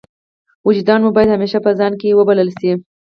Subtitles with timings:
[0.67, 2.71] وجدان مو باید همېشه په ځان کښي وبلل سي.